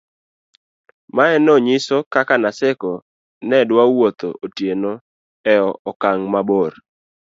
mae 1.15 1.35
no 1.45 1.53
niyiso 1.63 1.95
kaka 2.13 2.35
Naseko 2.43 2.91
nedo 3.49 3.75
wuotho 3.95 4.29
otieno 4.45 4.91
e 5.53 5.55
okang' 5.91 6.25
mabor 6.33 6.71